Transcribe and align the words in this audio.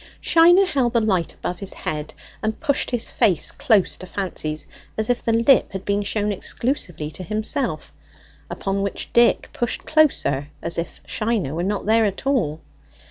Shiner 0.19 0.65
held 0.65 0.93
the 0.93 0.99
light 0.99 1.35
above 1.35 1.59
his 1.59 1.75
head 1.75 2.15
and 2.41 2.59
pushed 2.59 2.89
his 2.89 3.11
face 3.11 3.51
close 3.51 3.97
to 3.97 4.07
Fancy's, 4.07 4.65
as 4.97 5.11
if 5.11 5.23
the 5.23 5.31
lip 5.31 5.73
had 5.73 5.85
been 5.85 6.01
shown 6.01 6.31
exclusively 6.31 7.11
to 7.11 7.21
himself, 7.21 7.91
upon 8.49 8.81
which 8.81 9.13
Dick 9.13 9.51
pushed 9.53 9.85
closer, 9.85 10.47
as 10.59 10.79
if 10.79 11.01
Shiner 11.05 11.53
were 11.53 11.61
not 11.61 11.85
there 11.85 12.05
at 12.05 12.25
all. 12.25 12.61